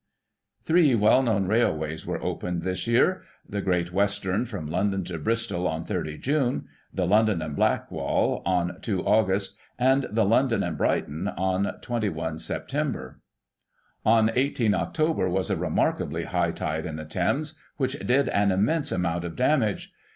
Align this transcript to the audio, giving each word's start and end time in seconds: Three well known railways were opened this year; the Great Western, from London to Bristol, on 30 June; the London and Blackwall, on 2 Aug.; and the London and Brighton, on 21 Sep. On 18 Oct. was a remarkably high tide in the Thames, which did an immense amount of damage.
Three 0.63 0.95
well 0.95 1.21
known 1.21 1.45
railways 1.45 2.07
were 2.07 2.19
opened 2.23 2.63
this 2.63 2.87
year; 2.87 3.21
the 3.47 3.61
Great 3.61 3.93
Western, 3.93 4.47
from 4.47 4.65
London 4.65 5.03
to 5.03 5.19
Bristol, 5.19 5.67
on 5.67 5.85
30 5.85 6.17
June; 6.17 6.65
the 6.91 7.05
London 7.05 7.39
and 7.39 7.55
Blackwall, 7.55 8.41
on 8.43 8.81
2 8.81 9.03
Aug.; 9.03 9.53
and 9.77 10.07
the 10.09 10.25
London 10.25 10.63
and 10.63 10.75
Brighton, 10.75 11.27
on 11.27 11.71
21 11.81 12.39
Sep. 12.39 12.67
On 14.03 14.31
18 14.33 14.71
Oct. 14.71 15.29
was 15.29 15.51
a 15.51 15.55
remarkably 15.55 16.23
high 16.23 16.49
tide 16.51 16.87
in 16.87 16.95
the 16.95 17.05
Thames, 17.05 17.53
which 17.77 17.93
did 17.99 18.27
an 18.29 18.49
immense 18.49 18.91
amount 18.91 19.23
of 19.23 19.35
damage. 19.35 19.93